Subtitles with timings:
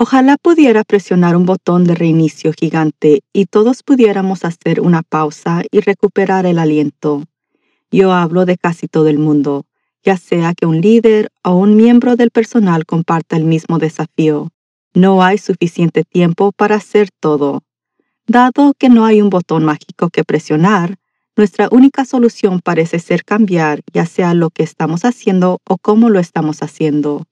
[0.00, 5.80] Ojalá pudiera presionar un botón de reinicio gigante y todos pudiéramos hacer una pausa y
[5.80, 7.24] recuperar el aliento.
[7.90, 9.66] Yo hablo de casi todo el mundo,
[10.04, 14.52] ya sea que un líder o un miembro del personal comparta el mismo desafío.
[14.94, 17.64] No hay suficiente tiempo para hacer todo.
[18.28, 20.94] Dado que no hay un botón mágico que presionar,
[21.36, 26.20] nuestra única solución parece ser cambiar ya sea lo que estamos haciendo o cómo lo
[26.20, 27.27] estamos haciendo.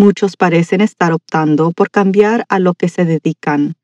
[0.00, 3.74] Muchos parecen estar optando por cambiar a lo que se dedican.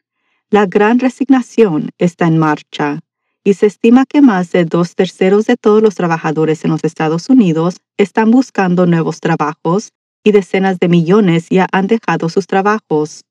[0.48, 3.00] La gran resignación está en marcha
[3.42, 7.28] y se estima que más de dos terceros de todos los trabajadores en los Estados
[7.28, 9.90] Unidos están buscando nuevos trabajos
[10.22, 13.24] y decenas de millones ya han dejado sus trabajos.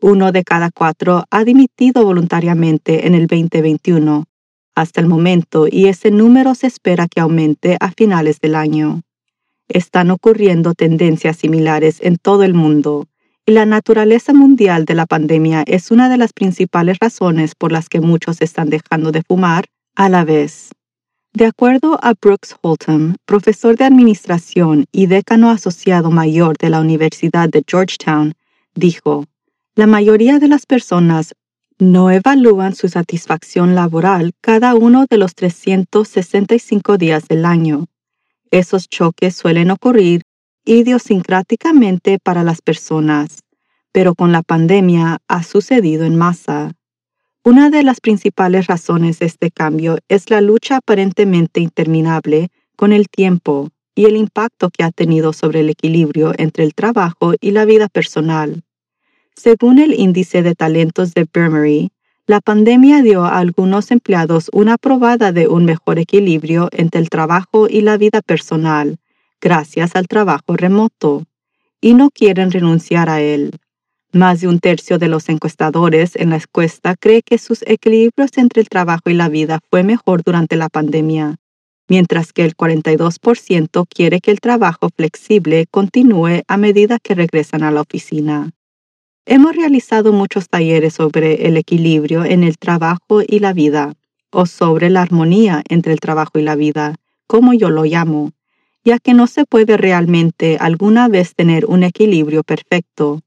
[0.00, 4.24] Uno de cada cuatro ha dimitido voluntariamente en el 2021
[4.74, 9.02] hasta el momento y ese número se espera que aumente a finales del año
[9.68, 13.06] están ocurriendo tendencias similares en todo el mundo,
[13.46, 17.88] y la naturaleza mundial de la pandemia es una de las principales razones por las
[17.88, 20.70] que muchos están dejando de fumar a la vez.
[21.32, 27.48] De acuerdo a Brooks Holton, profesor de administración y decano asociado mayor de la Universidad
[27.48, 28.34] de Georgetown,
[28.74, 29.24] dijo,
[29.74, 31.34] la mayoría de las personas
[31.78, 37.86] no evalúan su satisfacción laboral cada uno de los 365 días del año.
[38.50, 40.22] Esos choques suelen ocurrir
[40.64, 43.40] idiosincráticamente para las personas,
[43.92, 46.72] pero con la pandemia ha sucedido en masa.
[47.44, 53.08] Una de las principales razones de este cambio es la lucha aparentemente interminable con el
[53.08, 57.64] tiempo y el impacto que ha tenido sobre el equilibrio entre el trabajo y la
[57.64, 58.62] vida personal.
[59.34, 61.90] Según el índice de talentos de Burmery,
[62.28, 67.68] la pandemia dio a algunos empleados una probada de un mejor equilibrio entre el trabajo
[67.70, 68.98] y la vida personal,
[69.40, 71.24] gracias al trabajo remoto,
[71.80, 73.52] y no quieren renunciar a él.
[74.12, 78.60] Más de un tercio de los encuestadores en la encuesta cree que sus equilibrios entre
[78.60, 81.36] el trabajo y la vida fue mejor durante la pandemia,
[81.88, 87.70] mientras que el 42% quiere que el trabajo flexible continúe a medida que regresan a
[87.70, 88.50] la oficina.
[89.30, 93.92] Hemos realizado muchos talleres sobre el equilibrio en el trabajo y la vida,
[94.30, 96.94] o sobre la armonía entre el trabajo y la vida,
[97.26, 98.32] como yo lo llamo,
[98.86, 103.20] ya que no se puede realmente alguna vez tener un equilibrio perfecto.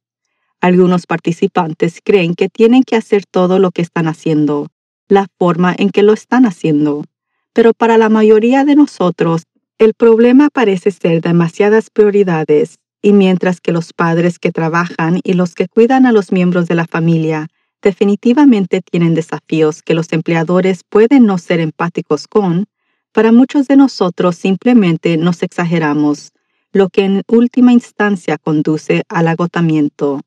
[0.59, 4.69] Algunos participantes creen que tienen que hacer todo lo que están haciendo,
[5.07, 7.06] la forma en que lo están haciendo,
[7.53, 9.44] pero para la mayoría de nosotros,
[9.78, 15.56] el problema parece ser demasiadas prioridades y mientras que los padres que trabajan y los
[15.56, 17.47] que cuidan a los miembros de la familia
[17.81, 22.67] definitivamente tienen desafíos que los empleadores pueden no ser empáticos con,
[23.12, 26.31] para muchos de nosotros simplemente nos exageramos,
[26.72, 30.22] lo que en última instancia conduce al agotamiento.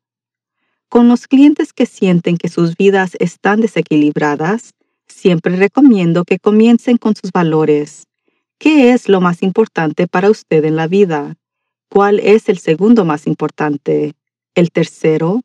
[0.89, 4.75] Con los clientes que sienten que sus vidas están desequilibradas,
[5.07, 8.07] siempre recomiendo que comiencen con sus valores.
[8.59, 11.37] ¿Qué es lo más importante para usted en la vida?
[11.95, 14.15] ¿Cuál es el segundo más importante?
[14.57, 15.43] ¿El tercero?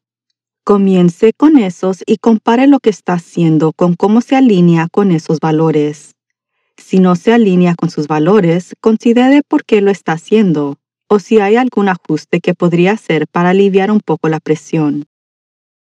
[0.63, 5.39] Comience con esos y compare lo que está haciendo con cómo se alinea con esos
[5.39, 6.15] valores.
[6.75, 10.77] Si no se alinea con sus valores, considere por qué lo está haciendo
[11.07, 15.05] o si hay algún ajuste que podría hacer para aliviar un poco la presión.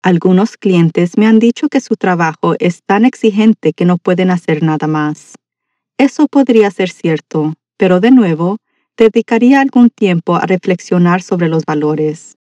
[0.03, 4.61] Algunos clientes me han dicho que su trabajo es tan exigente que no pueden hacer
[4.61, 5.33] nada más.
[5.97, 8.57] Eso podría ser cierto, pero de nuevo,
[8.97, 12.37] dedicaría algún tiempo a reflexionar sobre los valores.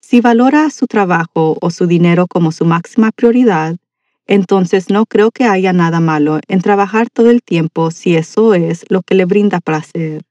[0.00, 3.76] Si valora su trabajo o su dinero como su máxima prioridad,
[4.26, 8.84] entonces no creo que haya nada malo en trabajar todo el tiempo si eso es
[8.88, 10.22] lo que le brinda placer.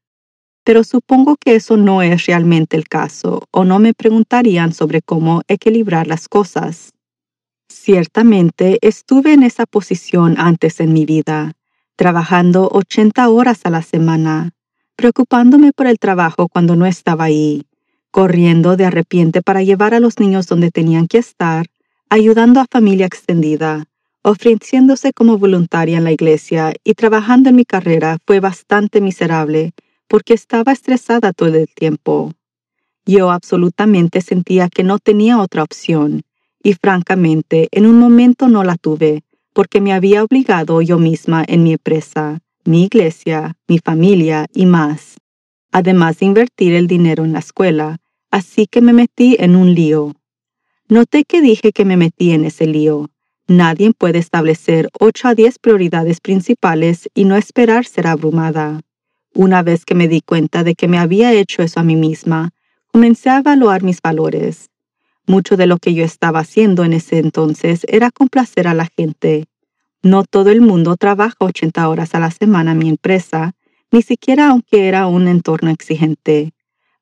[0.64, 5.42] Pero supongo que eso no es realmente el caso o no me preguntarían sobre cómo
[5.48, 6.92] equilibrar las cosas.
[7.68, 11.52] Ciertamente estuve en esa posición antes en mi vida,
[11.96, 14.52] trabajando 80 horas a la semana,
[14.98, 17.62] preocupándome por el trabajo cuando no estaba ahí,
[18.10, 21.66] corriendo de arrepiente para llevar a los niños donde tenían que estar,
[22.10, 23.84] ayudando a familia extendida,
[24.22, 29.72] ofreciéndose como voluntaria en la iglesia y trabajando en mi carrera fue bastante miserable
[30.08, 32.34] porque estaba estresada todo el tiempo.
[33.06, 36.22] Yo absolutamente sentía que no tenía otra opción
[36.60, 39.22] y francamente en un momento no la tuve
[39.52, 45.16] porque me había obligado yo misma en mi empresa, mi iglesia, mi familia y más,
[45.72, 47.96] además de invertir el dinero en la escuela,
[48.30, 50.14] así que me metí en un lío.
[50.86, 53.08] Noté que dije que me metí en ese lío.
[53.46, 58.82] Nadie puede establecer 8 a 10 prioridades principales y no esperar ser abrumada.
[59.32, 62.50] Una vez que me di cuenta de que me había hecho eso a mí misma,
[62.92, 64.68] comencé a evaluar mis valores.
[65.26, 69.46] Mucho de lo que yo estaba haciendo en ese entonces era complacer a la gente.
[70.02, 73.54] No todo el mundo trabaja 80 horas a la semana en mi empresa,
[73.90, 76.52] ni siquiera aunque era un entorno exigente.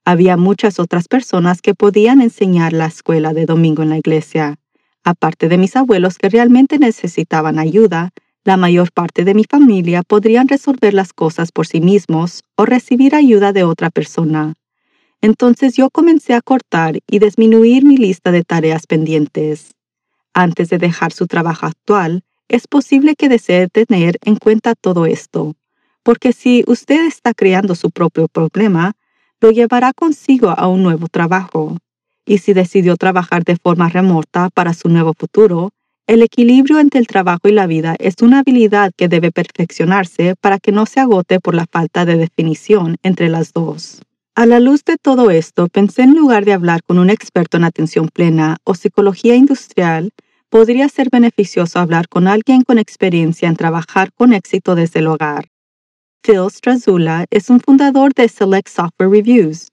[0.05, 4.57] Había muchas otras personas que podían enseñar la escuela de domingo en la iglesia.
[5.05, 8.13] Aparte de mis abuelos que realmente necesitaban ayuda,
[8.45, 13.15] la mayor parte de mi familia podrían resolver las cosas por sí mismos o recibir
[13.15, 14.55] ayuda de otra persona.
[15.21, 19.75] Entonces yo comencé a cortar y disminuir mi lista de tareas pendientes.
[20.33, 25.55] Antes de dejar su trabajo actual, es posible que desee tener en cuenta todo esto,
[26.03, 28.95] porque si usted está creando su propio problema,
[29.41, 31.77] lo llevará consigo a un nuevo trabajo.
[32.25, 35.71] Y si decidió trabajar de forma remota para su nuevo futuro,
[36.07, 40.61] el equilibrio entre el trabajo y la vida es una habilidad que debe perfeccionarse para
[40.61, 44.01] que no se agote por la falta de definición entre las dos.
[44.37, 47.65] A la luz de todo esto, pensé en lugar de hablar con un experto en
[47.65, 50.13] atención plena o psicología industrial,
[50.57, 55.49] podría ser beneficioso hablar con alguien con experiencia en trabajar con éxito desde el hogar.
[56.23, 59.69] Phil Strazula es un fundador de Select Software Reviews,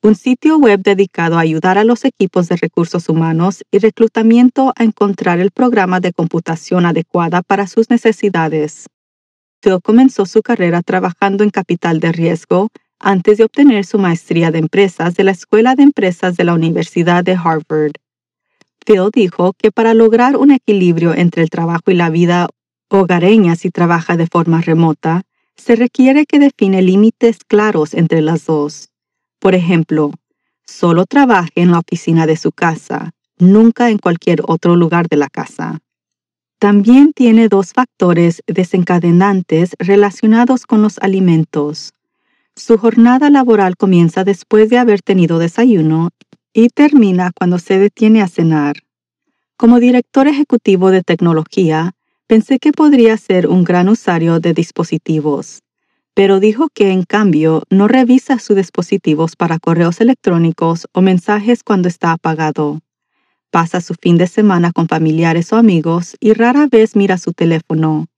[0.00, 4.84] un sitio web dedicado a ayudar a los equipos de recursos humanos y reclutamiento a
[4.84, 8.86] encontrar el programa de computación adecuada para sus necesidades.
[9.60, 12.68] Phil comenzó su carrera trabajando en capital de riesgo
[13.00, 17.24] antes de obtener su maestría de empresas de la Escuela de Empresas de la Universidad
[17.24, 17.94] de Harvard.
[18.88, 22.48] Phil dijo que para lograr un equilibrio entre el trabajo y la vida
[22.88, 25.24] hogareña si trabaja de forma remota,
[25.56, 28.88] se requiere que define límites claros entre las dos.
[29.40, 30.12] Por ejemplo,
[30.64, 35.28] solo trabaje en la oficina de su casa, nunca en cualquier otro lugar de la
[35.28, 35.80] casa.
[36.58, 41.92] También tiene dos factores desencadenantes relacionados con los alimentos.
[42.56, 46.08] Su jornada laboral comienza después de haber tenido desayuno
[46.60, 48.78] y termina cuando se detiene a cenar.
[49.56, 51.92] Como director ejecutivo de tecnología,
[52.26, 55.62] pensé que podría ser un gran usuario de dispositivos,
[56.14, 61.86] pero dijo que en cambio no revisa sus dispositivos para correos electrónicos o mensajes cuando
[61.86, 62.80] está apagado.
[63.52, 68.08] Pasa su fin de semana con familiares o amigos y rara vez mira su teléfono.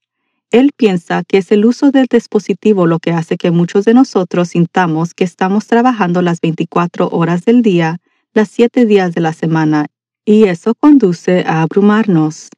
[0.49, 4.49] Él piensa que es el uso del dispositivo lo que hace que muchos de nosotros
[4.49, 7.99] sintamos que estamos trabajando las 24 horas del día,
[8.33, 9.87] las 7 días de la semana,
[10.25, 12.49] y eso conduce a abrumarnos.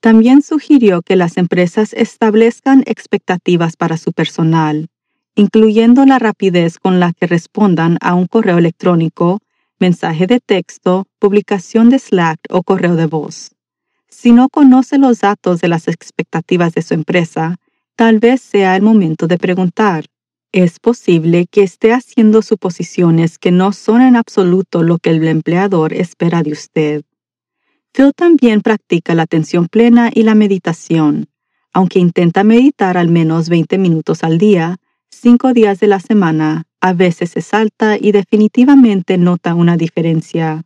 [0.00, 4.88] También sugirió que las empresas establezcan expectativas para su personal,
[5.34, 9.40] incluyendo la rapidez con la que respondan a un correo electrónico,
[9.78, 13.50] mensaje de texto, publicación de Slack o correo de voz.
[14.08, 17.56] Si no conoce los datos de las expectativas de su empresa,
[17.96, 20.06] tal vez sea el momento de preguntar.
[20.54, 25.92] Es posible que esté haciendo suposiciones que no son en absoluto lo que el empleador
[25.92, 27.02] espera de usted.
[27.92, 31.26] Phil también practica la atención plena y la meditación.
[31.72, 34.76] Aunque intenta meditar al menos 20 minutos al día,
[35.10, 40.62] cinco días de la semana, a veces se salta y definitivamente nota una diferencia.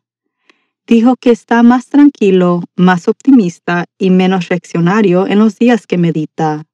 [0.86, 6.66] Dijo que está más tranquilo, más optimista y menos reaccionario en los días que medita.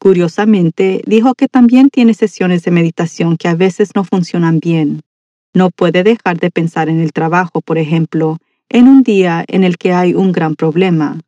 [0.00, 5.02] Curiosamente, dijo que también tiene sesiones de meditación que a veces no funcionan bien.
[5.52, 8.38] No puede dejar de pensar en el trabajo, por ejemplo,
[8.70, 11.20] en un día en el que hay un gran problema,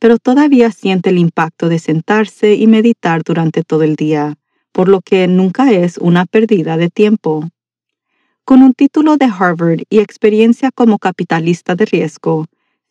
[0.00, 4.34] pero todavía siente el impacto de sentarse y meditar durante todo el día,
[4.72, 7.48] por lo que nunca es una pérdida de tiempo.
[8.44, 12.46] Con un título de Harvard y experiencia como capitalista de riesgo,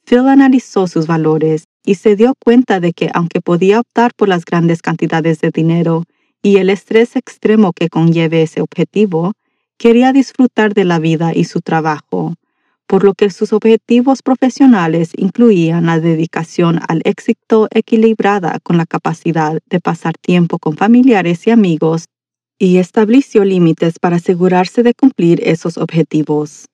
[0.06, 4.46] Phil analizó sus valores y se dio cuenta de que aunque podía optar por las
[4.46, 6.04] grandes cantidades de dinero
[6.42, 9.34] y el estrés extremo que conlleve ese objetivo,
[9.78, 12.34] quería disfrutar de la vida y su trabajo,
[12.88, 19.60] por lo que sus objetivos profesionales incluían la dedicación al éxito equilibrada con la capacidad
[19.66, 22.06] de pasar tiempo con familiares y amigos
[22.58, 26.68] y estableció límites para asegurarse de cumplir esos objetivos.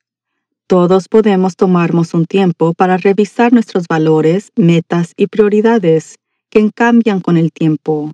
[0.71, 6.15] Todos podemos tomarnos un tiempo para revisar nuestros valores, metas y prioridades
[6.49, 8.13] que cambian con el tiempo.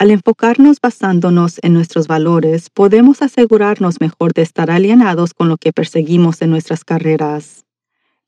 [0.00, 5.72] Al enfocarnos basándonos en nuestros valores, podemos asegurarnos mejor de estar alienados con lo que
[5.72, 7.64] perseguimos en nuestras carreras.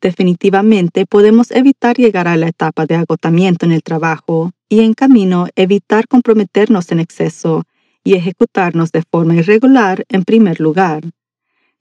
[0.01, 5.49] Definitivamente podemos evitar llegar a la etapa de agotamiento en el trabajo y en camino
[5.57, 7.65] evitar comprometernos en exceso
[8.05, 11.03] y ejecutarnos de forma irregular en primer lugar.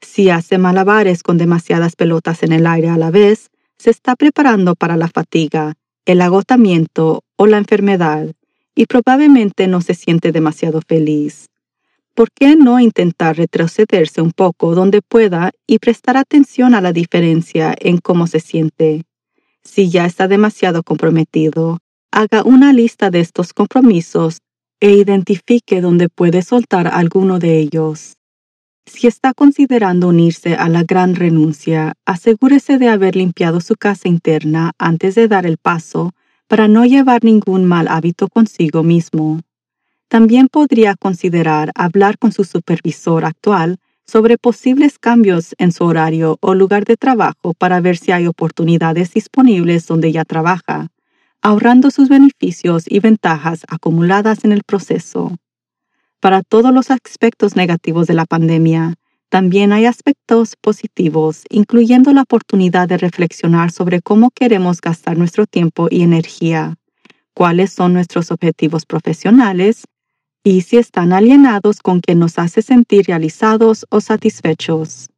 [0.06, 4.76] Si hace malabares con demasiadas pelotas en el aire a la vez, se está preparando
[4.76, 5.74] para la fatiga,
[6.06, 8.32] el agotamiento o la enfermedad
[8.76, 11.48] y probablemente no se siente demasiado feliz.
[12.14, 17.76] ¿Por qué no intentar retrocederse un poco donde pueda y prestar atención a la diferencia
[17.78, 19.04] en cómo se siente?
[19.64, 21.80] Si ya está demasiado comprometido,
[22.12, 24.38] haga una lista de estos compromisos
[24.80, 28.15] e identifique dónde puede soltar alguno de ellos.
[28.88, 34.74] Si está considerando unirse a la gran renuncia, asegúrese de haber limpiado su casa interna
[34.78, 36.14] antes de dar el paso
[36.48, 39.42] para no llevar ningún mal hábito consigo mismo.
[40.08, 46.54] También podría considerar hablar con su supervisor actual sobre posibles cambios en su horario o
[46.54, 50.88] lugar de trabajo para ver si hay oportunidades disponibles donde ya trabaja
[51.42, 55.38] ahorrando sus beneficios y ventajas acumuladas en el proceso.
[56.20, 58.96] Para todos los aspectos negativos de la pandemia,
[59.30, 65.88] también hay aspectos positivos, incluyendo la oportunidad de reflexionar sobre cómo queremos gastar nuestro tiempo
[65.90, 66.76] y energía,
[67.34, 69.84] cuáles son nuestros objetivos profesionales
[70.44, 75.10] y si están alienados con quien nos hace sentir realizados o satisfechos,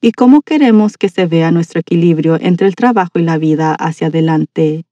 [0.00, 4.06] y cómo queremos que se vea nuestro equilibrio entre el trabajo y la vida hacia
[4.06, 4.87] adelante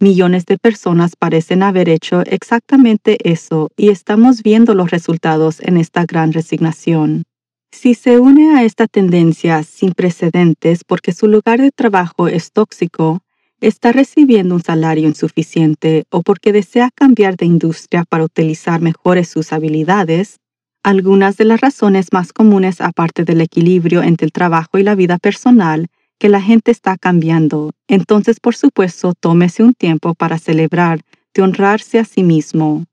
[0.00, 6.04] Millones de personas parecen haber hecho exactamente eso y estamos viendo los resultados en esta
[6.06, 7.24] gran resignación.
[7.70, 13.20] Si se une a esta tendencia sin precedentes porque su lugar de trabajo es tóxico,
[13.60, 19.52] está recibiendo un salario insuficiente o porque desea cambiar de industria para utilizar mejores sus
[19.52, 20.38] habilidades,
[20.82, 25.18] algunas de las razones más comunes aparte del equilibrio entre el trabajo y la vida
[25.18, 25.88] personal
[26.22, 31.00] que la gente está cambiando, entonces por supuesto tómese un tiempo para celebrar,
[31.34, 32.84] de honrarse a sí mismo.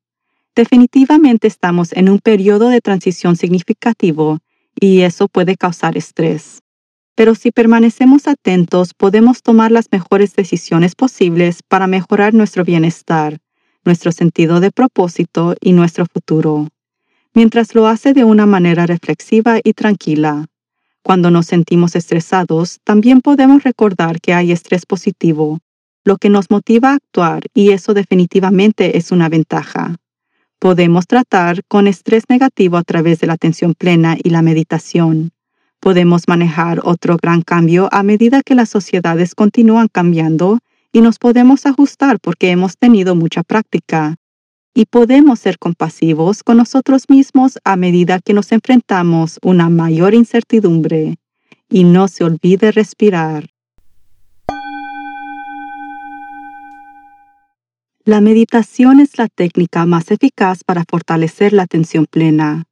[0.55, 4.39] Definitivamente estamos en un periodo de transición significativo
[4.73, 6.63] y eso puede causar estrés.
[7.13, 13.37] Pero si permanecemos atentos, podemos tomar las mejores decisiones posibles para mejorar nuestro bienestar,
[13.85, 16.67] nuestro sentido de propósito y nuestro futuro,
[17.35, 20.47] mientras lo hace de una manera reflexiva y tranquila.
[21.03, 25.59] Cuando nos sentimos estresados, también podemos recordar que hay estrés positivo,
[26.03, 29.95] lo que nos motiva a actuar y eso definitivamente es una ventaja.
[30.59, 35.31] Podemos tratar con estrés negativo a través de la atención plena y la meditación.
[35.79, 40.59] Podemos manejar otro gran cambio a medida que las sociedades continúan cambiando
[40.91, 44.17] y nos podemos ajustar porque hemos tenido mucha práctica
[44.73, 51.17] y podemos ser compasivos con nosotros mismos a medida que nos enfrentamos una mayor incertidumbre.
[51.69, 53.47] Y no se olvide respirar.
[58.05, 62.63] La meditación es la técnica más eficaz para fortalecer la atención plena.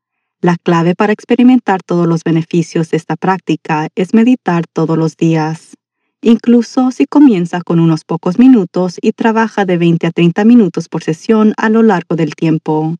[0.42, 5.78] La clave para experimentar todos los beneficios de esta práctica es meditar todos los días
[6.22, 11.04] incluso si comienza con unos pocos minutos y trabaja de 20 a 30 minutos por
[11.04, 12.96] sesión a lo largo del tiempo.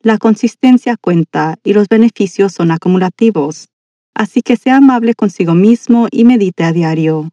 [0.00, 3.68] La consistencia cuenta y los beneficios son acumulativos,
[4.14, 7.30] así que sea amable consigo mismo y medite a diario.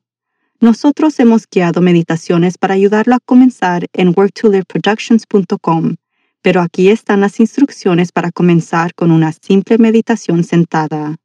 [0.59, 5.95] Nosotros hemos guiado meditaciones para ayudarlo a comenzar en worktolearproductions.com,
[6.41, 11.20] pero aquí están las instrucciones para comenzar con una simple meditación sentada.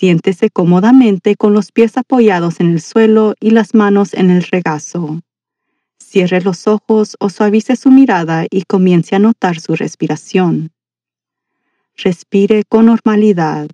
[0.00, 5.20] Siéntese cómodamente con los pies apoyados en el suelo y las manos en el regazo.
[5.98, 10.72] Cierre los ojos o suavice su mirada y comience a notar su respiración.
[11.96, 13.68] Respire con normalidad,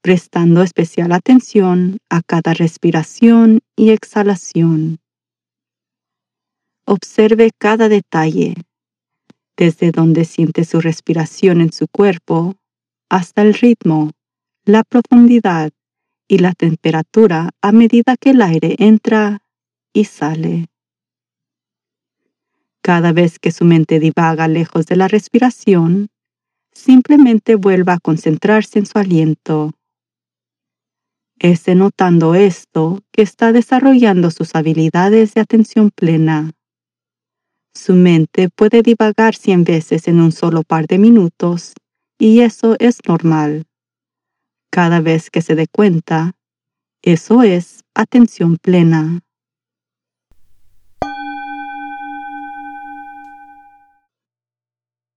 [0.00, 5.00] prestando especial atención a cada respiración y exhalación.
[6.86, 8.54] Observe cada detalle,
[9.54, 12.54] desde donde siente su respiración en su cuerpo
[13.10, 14.12] hasta el ritmo
[14.66, 15.70] la profundidad
[16.26, 19.38] y la temperatura a medida que el aire entra
[19.92, 20.66] y sale.
[22.82, 26.08] Cada vez que su mente divaga lejos de la respiración,
[26.72, 29.72] simplemente vuelva a concentrarse en su aliento.
[31.38, 36.50] Es notando esto que está desarrollando sus habilidades de atención plena.
[37.72, 41.74] Su mente puede divagar cien veces en un solo par de minutos,
[42.18, 43.64] y eso es normal.
[44.76, 46.32] Cada vez que se dé cuenta,
[47.00, 49.20] eso es atención plena.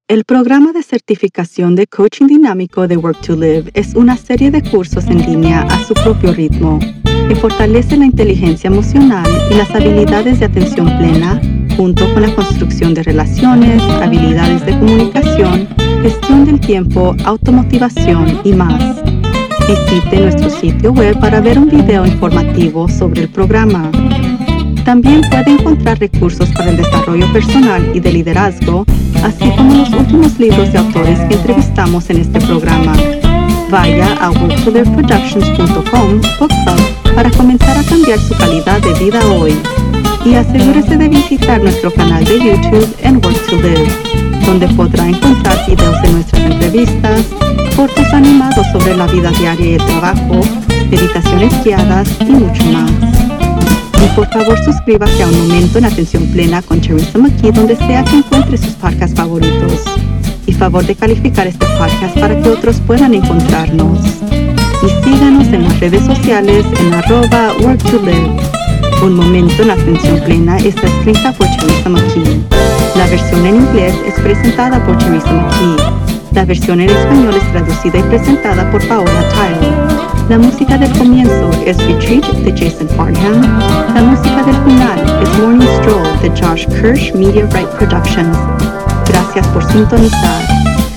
[0.07, 4.63] El programa de certificación de coaching dinámico de Work to Live es una serie de
[4.63, 6.79] cursos en línea a su propio ritmo
[7.27, 11.41] que fortalece la inteligencia emocional y las habilidades de atención plena
[11.75, 15.67] junto con la construcción de relaciones, habilidades de comunicación,
[16.01, 19.18] gestión del tiempo, automotivación y más.
[19.69, 23.91] Visite nuestro sitio web para ver un video informativo sobre el programa.
[24.83, 28.83] También puede encontrar recursos para el desarrollo personal y de liderazgo,
[29.23, 32.93] así como los últimos libros de autores que entrevistamos en este programa.
[33.69, 36.19] Vaya a worktotheproductions.com
[37.13, 39.53] para comenzar a cambiar su calidad de vida hoy.
[40.25, 43.87] Y asegúrese de visitar nuestro canal de YouTube en Work to Live,
[44.47, 47.25] donde podrá encontrar videos de nuestras entrevistas,
[47.79, 50.41] cortos animados sobre la vida diaria y el trabajo,
[50.91, 52.91] meditaciones guiadas y mucho más.
[54.03, 58.03] Y por favor suscríbase a Un Momento en Atención Plena con Teresa McKee donde sea
[58.03, 59.85] que encuentre sus podcasts favoritos.
[60.45, 63.99] Y favor de calificar este podcast para que otros puedan encontrarnos.
[64.83, 68.35] Y síganos en las redes sociales en arroba work to live.
[69.03, 72.41] Un Momento en Atención Plena está escrita por Teresa McKee.
[72.97, 76.08] La versión en inglés es presentada por Teresa McKee.
[76.33, 80.29] La versión en español es traducida y presentada por Paola Tyler.
[80.29, 83.41] La música del comienzo es Retreat de Jason Farnham.
[83.95, 88.37] La música del final es Morning Stroll de Josh Kirsch Media Right Productions.
[89.07, 90.43] Gracias por sintonizar.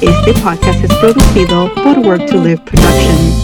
[0.03, 3.42] Este podcast es producido por Work to Live Productions.